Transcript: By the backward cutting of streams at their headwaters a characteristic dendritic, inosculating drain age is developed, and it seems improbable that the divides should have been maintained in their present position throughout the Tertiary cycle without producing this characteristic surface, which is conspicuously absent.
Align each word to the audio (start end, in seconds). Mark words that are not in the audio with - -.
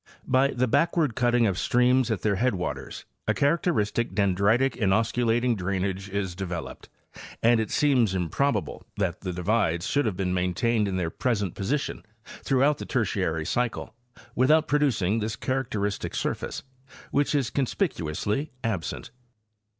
By 0.25 0.47
the 0.47 0.67
backward 0.67 1.13
cutting 1.13 1.45
of 1.45 1.59
streams 1.59 2.09
at 2.09 2.23
their 2.23 2.37
headwaters 2.37 3.05
a 3.27 3.35
characteristic 3.35 4.15
dendritic, 4.15 4.71
inosculating 4.75 5.55
drain 5.55 5.85
age 5.85 6.09
is 6.09 6.33
developed, 6.33 6.89
and 7.43 7.59
it 7.59 7.69
seems 7.69 8.15
improbable 8.15 8.83
that 8.97 9.21
the 9.21 9.31
divides 9.31 9.85
should 9.85 10.07
have 10.07 10.17
been 10.17 10.33
maintained 10.33 10.87
in 10.87 10.97
their 10.97 11.11
present 11.11 11.53
position 11.53 12.03
throughout 12.25 12.79
the 12.79 12.85
Tertiary 12.87 13.45
cycle 13.45 13.93
without 14.33 14.67
producing 14.67 15.19
this 15.19 15.35
characteristic 15.35 16.15
surface, 16.15 16.63
which 17.11 17.35
is 17.35 17.51
conspicuously 17.51 18.49
absent. 18.63 19.11